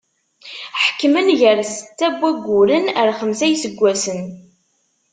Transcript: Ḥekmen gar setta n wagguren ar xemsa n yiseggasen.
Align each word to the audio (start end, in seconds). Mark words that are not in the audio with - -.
Ḥekmen 0.83 1.27
gar 1.39 1.59
setta 1.73 2.07
n 2.11 2.17
wagguren 2.21 2.85
ar 2.99 3.09
xemsa 3.19 3.45
n 3.47 3.51
yiseggasen. 3.51 4.21